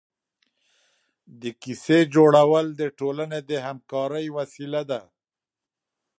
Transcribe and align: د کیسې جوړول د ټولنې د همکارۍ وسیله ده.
د 1.41 1.43
کیسې 1.61 1.99
جوړول 2.15 2.65
د 2.79 2.81
ټولنې 2.99 3.39
د 3.49 3.51
همکارۍ 3.65 4.27
وسیله 4.37 4.81
ده. 4.91 5.01